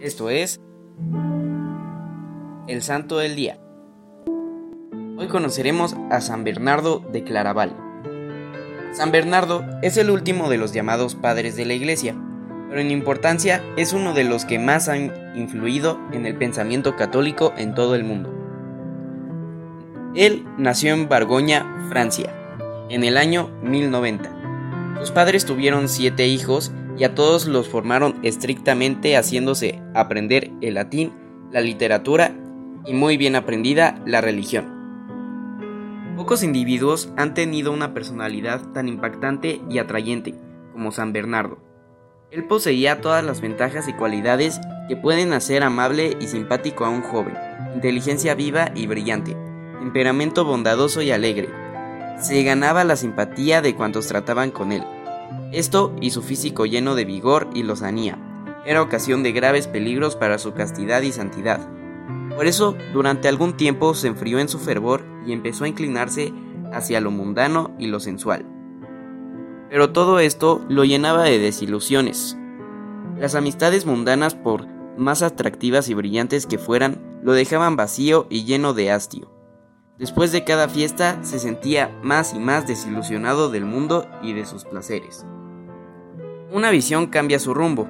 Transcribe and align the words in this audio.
Esto 0.00 0.30
es 0.30 0.62
el 2.68 2.80
Santo 2.80 3.18
del 3.18 3.36
Día. 3.36 3.58
Hoy 5.18 5.28
conoceremos 5.28 5.94
a 6.10 6.22
San 6.22 6.42
Bernardo 6.42 7.00
de 7.00 7.22
Claraval. 7.22 7.76
San 8.92 9.12
Bernardo 9.12 9.62
es 9.82 9.98
el 9.98 10.08
último 10.08 10.48
de 10.48 10.56
los 10.56 10.72
llamados 10.72 11.16
padres 11.16 11.54
de 11.54 11.66
la 11.66 11.74
Iglesia, 11.74 12.16
pero 12.70 12.80
en 12.80 12.90
importancia 12.90 13.62
es 13.76 13.92
uno 13.92 14.14
de 14.14 14.24
los 14.24 14.46
que 14.46 14.58
más 14.58 14.88
han 14.88 15.12
influido 15.36 16.00
en 16.12 16.24
el 16.24 16.34
pensamiento 16.34 16.96
católico 16.96 17.52
en 17.58 17.74
todo 17.74 17.94
el 17.94 18.04
mundo. 18.04 18.32
Él 20.14 20.46
nació 20.56 20.94
en 20.94 21.10
Bargoña, 21.10 21.88
Francia, 21.90 22.34
en 22.88 23.04
el 23.04 23.18
año 23.18 23.50
1090. 23.62 24.96
Sus 25.00 25.10
padres 25.10 25.44
tuvieron 25.44 25.90
siete 25.90 26.26
hijos 26.26 26.72
y 27.00 27.04
a 27.04 27.14
todos 27.14 27.46
los 27.46 27.66
formaron 27.66 28.18
estrictamente 28.22 29.16
haciéndose 29.16 29.80
aprender 29.94 30.50
el 30.60 30.74
latín, 30.74 31.14
la 31.50 31.62
literatura 31.62 32.36
y 32.84 32.92
muy 32.92 33.16
bien 33.16 33.36
aprendida 33.36 34.02
la 34.04 34.20
religión. 34.20 34.66
Pocos 36.14 36.42
individuos 36.42 37.10
han 37.16 37.32
tenido 37.32 37.72
una 37.72 37.94
personalidad 37.94 38.60
tan 38.74 38.86
impactante 38.86 39.62
y 39.70 39.78
atrayente 39.78 40.34
como 40.74 40.92
San 40.92 41.14
Bernardo. 41.14 41.58
Él 42.30 42.44
poseía 42.44 43.00
todas 43.00 43.24
las 43.24 43.40
ventajas 43.40 43.88
y 43.88 43.94
cualidades 43.94 44.60
que 44.86 44.96
pueden 44.96 45.32
hacer 45.32 45.62
amable 45.62 46.18
y 46.20 46.26
simpático 46.26 46.84
a 46.84 46.90
un 46.90 47.00
joven, 47.00 47.34
inteligencia 47.74 48.34
viva 48.34 48.72
y 48.74 48.86
brillante, 48.86 49.34
temperamento 49.78 50.44
bondadoso 50.44 51.00
y 51.00 51.12
alegre. 51.12 51.48
Se 52.20 52.42
ganaba 52.42 52.84
la 52.84 52.96
simpatía 52.96 53.62
de 53.62 53.74
cuantos 53.74 54.06
trataban 54.06 54.50
con 54.50 54.70
él, 54.70 54.84
esto 55.52 55.94
y 56.00 56.10
su 56.10 56.22
físico 56.22 56.66
lleno 56.66 56.94
de 56.94 57.04
vigor 57.04 57.48
y 57.54 57.62
lozanía 57.62 58.18
era 58.64 58.82
ocasión 58.82 59.22
de 59.22 59.32
graves 59.32 59.66
peligros 59.66 60.16
para 60.16 60.38
su 60.38 60.52
castidad 60.52 61.02
y 61.02 61.12
santidad. 61.12 61.66
Por 62.36 62.46
eso, 62.46 62.76
durante 62.92 63.28
algún 63.28 63.56
tiempo 63.56 63.94
se 63.94 64.08
enfrió 64.08 64.38
en 64.38 64.48
su 64.48 64.58
fervor 64.58 65.02
y 65.26 65.32
empezó 65.32 65.64
a 65.64 65.68
inclinarse 65.68 66.32
hacia 66.72 67.00
lo 67.00 67.10
mundano 67.10 67.74
y 67.78 67.86
lo 67.86 68.00
sensual. 68.00 68.46
Pero 69.68 69.90
todo 69.90 70.18
esto 70.18 70.64
lo 70.68 70.84
llenaba 70.84 71.24
de 71.24 71.38
desilusiones. 71.38 72.36
Las 73.18 73.34
amistades 73.34 73.86
mundanas, 73.86 74.34
por 74.34 74.66
más 74.96 75.22
atractivas 75.22 75.88
y 75.88 75.94
brillantes 75.94 76.46
que 76.46 76.58
fueran, 76.58 77.20
lo 77.22 77.32
dejaban 77.32 77.76
vacío 77.76 78.26
y 78.30 78.44
lleno 78.44 78.72
de 78.72 78.90
hastio. 78.90 79.30
Después 80.00 80.32
de 80.32 80.44
cada 80.44 80.66
fiesta 80.66 81.22
se 81.22 81.38
sentía 81.38 81.94
más 82.02 82.32
y 82.32 82.38
más 82.38 82.66
desilusionado 82.66 83.50
del 83.50 83.66
mundo 83.66 84.08
y 84.22 84.32
de 84.32 84.46
sus 84.46 84.64
placeres. 84.64 85.26
Una 86.50 86.70
visión 86.70 87.08
cambia 87.08 87.38
su 87.38 87.52
rumbo. 87.52 87.86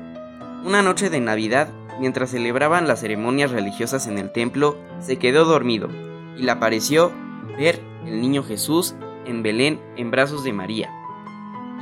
Una 0.64 0.82
noche 0.82 1.08
de 1.08 1.20
Navidad, 1.20 1.68
mientras 2.00 2.30
celebraban 2.30 2.88
las 2.88 3.00
ceremonias 3.00 3.52
religiosas 3.52 4.08
en 4.08 4.18
el 4.18 4.32
templo, 4.32 4.76
se 4.98 5.18
quedó 5.18 5.44
dormido 5.44 5.88
y 6.36 6.42
le 6.42 6.56
pareció 6.56 7.12
ver 7.56 7.80
el 8.04 8.20
niño 8.20 8.42
Jesús 8.42 8.96
en 9.24 9.44
Belén 9.44 9.80
en 9.96 10.10
brazos 10.10 10.42
de 10.42 10.52
María, 10.52 10.90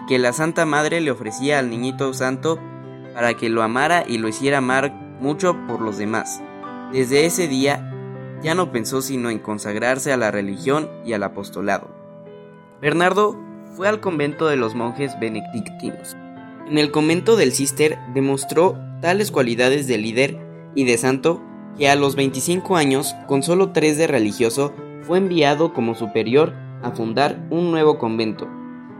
que 0.08 0.18
la 0.18 0.34
Santa 0.34 0.66
Madre 0.66 1.00
le 1.00 1.10
ofrecía 1.10 1.58
al 1.58 1.70
niñito 1.70 2.12
santo 2.12 2.58
para 3.14 3.32
que 3.32 3.48
lo 3.48 3.62
amara 3.62 4.04
y 4.06 4.18
lo 4.18 4.28
hiciera 4.28 4.58
amar 4.58 4.92
mucho 5.20 5.56
por 5.66 5.80
los 5.80 5.96
demás. 5.96 6.42
Desde 6.92 7.24
ese 7.24 7.48
día 7.48 7.97
ya 8.42 8.54
no 8.54 8.72
pensó 8.72 9.02
sino 9.02 9.30
en 9.30 9.38
consagrarse 9.38 10.12
a 10.12 10.16
la 10.16 10.30
religión 10.30 10.88
y 11.04 11.12
al 11.12 11.22
apostolado. 11.22 11.88
Bernardo 12.80 13.36
fue 13.76 13.88
al 13.88 14.00
convento 14.00 14.46
de 14.46 14.56
los 14.56 14.74
monjes 14.74 15.18
benedictinos. 15.20 16.16
En 16.68 16.78
el 16.78 16.90
convento 16.90 17.36
del 17.36 17.52
Cister 17.52 17.98
demostró 18.14 18.76
tales 19.00 19.30
cualidades 19.30 19.86
de 19.86 19.98
líder 19.98 20.38
y 20.74 20.84
de 20.84 20.98
santo 20.98 21.42
que 21.76 21.88
a 21.88 21.96
los 21.96 22.16
25 22.16 22.76
años, 22.76 23.14
con 23.26 23.42
solo 23.42 23.70
tres 23.70 23.96
de 23.96 24.06
religioso, 24.06 24.72
fue 25.02 25.18
enviado 25.18 25.72
como 25.72 25.94
superior 25.94 26.52
a 26.82 26.90
fundar 26.90 27.46
un 27.50 27.70
nuevo 27.70 27.98
convento. 27.98 28.48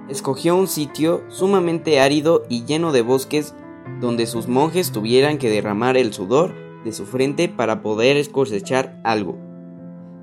Escogió 0.08 0.56
un 0.56 0.68
sitio 0.68 1.22
sumamente 1.28 2.00
árido 2.00 2.44
y 2.48 2.64
lleno 2.64 2.92
de 2.92 3.02
bosques 3.02 3.54
donde 4.00 4.26
sus 4.26 4.48
monjes 4.48 4.92
tuvieran 4.92 5.38
que 5.38 5.50
derramar 5.50 5.96
el 5.96 6.12
sudor 6.12 6.54
de 6.84 6.92
su 6.92 7.06
frente 7.06 7.48
para 7.48 7.82
poder 7.82 8.30
cosechar 8.30 9.00
algo, 9.04 9.36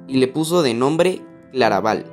y 0.07 0.17
le 0.17 0.27
puso 0.27 0.61
de 0.61 0.73
nombre 0.73 1.21
Claraval, 1.51 2.05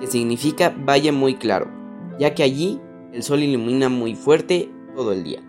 que 0.00 0.06
significa 0.06 0.74
valle 0.76 1.12
muy 1.12 1.36
claro, 1.36 1.70
ya 2.18 2.34
que 2.34 2.42
allí 2.42 2.80
el 3.12 3.22
sol 3.22 3.42
ilumina 3.42 3.88
muy 3.88 4.14
fuerte 4.14 4.70
todo 4.94 5.12
el 5.12 5.24
día. 5.24 5.42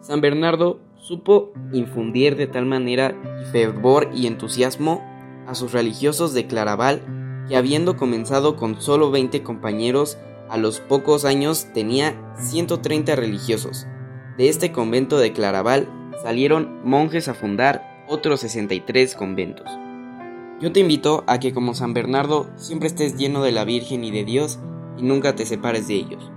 San 0.00 0.20
Bernardo 0.20 0.80
supo 0.96 1.52
infundir 1.72 2.36
de 2.36 2.46
tal 2.46 2.66
manera 2.66 3.14
fervor 3.52 4.10
y 4.14 4.26
entusiasmo 4.26 5.02
a 5.46 5.54
sus 5.54 5.72
religiosos 5.72 6.34
de 6.34 6.46
Claraval 6.46 7.02
que 7.48 7.56
habiendo 7.56 7.96
comenzado 7.96 8.56
con 8.56 8.80
solo 8.80 9.10
20 9.10 9.42
compañeros, 9.42 10.18
a 10.48 10.56
los 10.56 10.80
pocos 10.80 11.24
años 11.24 11.66
tenía 11.74 12.14
130 12.36 13.16
religiosos. 13.16 13.86
De 14.36 14.48
este 14.48 14.72
convento 14.72 15.18
de 15.18 15.32
Claraval 15.32 15.88
salieron 16.22 16.80
monjes 16.84 17.28
a 17.28 17.34
fundar 17.34 18.04
otros 18.08 18.40
63 18.40 19.14
conventos. 19.14 19.66
Yo 20.60 20.72
te 20.72 20.80
invito 20.80 21.24
a 21.26 21.40
que 21.40 21.54
como 21.54 21.74
San 21.74 21.94
Bernardo 21.94 22.50
siempre 22.56 22.88
estés 22.88 23.16
lleno 23.16 23.42
de 23.42 23.52
la 23.52 23.64
Virgen 23.64 24.04
y 24.04 24.10
de 24.10 24.24
Dios 24.24 24.58
y 24.98 25.02
nunca 25.02 25.34
te 25.34 25.46
separes 25.46 25.88
de 25.88 25.94
ellos. 25.94 26.30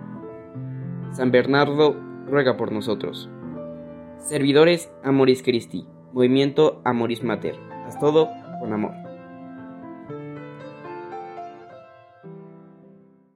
San 1.11 1.31
Bernardo 1.31 1.95
ruega 2.27 2.55
por 2.55 2.71
nosotros. 2.71 3.29
Servidores 4.19 4.89
Amoris 5.03 5.43
Christi, 5.43 5.85
Movimiento 6.13 6.81
Amoris 6.85 7.23
Mater. 7.23 7.55
Haz 7.85 7.99
todo 7.99 8.29
con 8.61 8.71
amor. 8.71 9.02